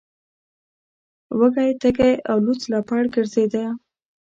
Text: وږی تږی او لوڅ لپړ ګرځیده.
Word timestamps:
وږی 1.39 1.69
تږی 1.81 2.13
او 2.29 2.37
لوڅ 2.45 2.61
لپړ 2.73 3.01
ګرځیده. 3.15 3.65